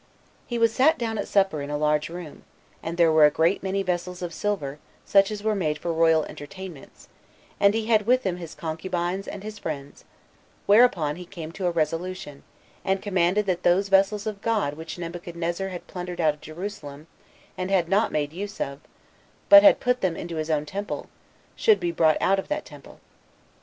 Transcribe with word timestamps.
He 0.47 0.57
was 0.57 0.73
sat 0.73 0.97
down 0.97 1.19
at 1.19 1.27
supper 1.27 1.61
in 1.61 1.69
a 1.69 1.77
large 1.77 2.09
room, 2.09 2.43
and 2.81 2.97
there 2.97 3.11
were 3.11 3.27
a 3.27 3.29
great 3.29 3.61
many 3.61 3.83
vessels 3.83 4.23
of 4.23 4.33
silver, 4.33 4.79
such 5.05 5.29
as 5.29 5.43
were 5.43 5.53
made 5.53 5.77
for 5.77 5.93
royal 5.93 6.23
entertainments, 6.25 7.07
and 7.59 7.75
he 7.75 7.85
had 7.85 8.07
with 8.07 8.23
him 8.23 8.37
his 8.37 8.55
concubines 8.55 9.27
and 9.27 9.43
his 9.43 9.59
friends; 9.59 10.03
whereupon 10.65 11.17
he 11.17 11.25
came 11.27 11.51
to 11.51 11.67
a 11.67 11.69
resolution, 11.69 12.41
and 12.83 13.03
commanded 13.03 13.45
that 13.45 13.61
those 13.61 13.89
vessels 13.89 14.25
of 14.25 14.41
God 14.41 14.73
which 14.73 14.97
Nebuchadnezzar 14.97 15.67
had 15.67 15.85
plundered 15.85 16.19
out 16.19 16.33
of 16.33 16.41
Jerusalem, 16.41 17.05
and 17.55 17.69
had 17.69 17.87
not 17.87 18.11
made 18.11 18.33
use 18.33 18.59
of, 18.59 18.79
but 19.49 19.61
had 19.61 19.79
put 19.79 20.01
them 20.01 20.15
into 20.17 20.37
his 20.37 20.49
own 20.49 20.65
temple, 20.65 21.09
should 21.55 21.79
be 21.79 21.91
brought 21.91 22.17
out 22.19 22.39
of 22.39 22.47
that 22.47 22.65
temple. 22.65 22.99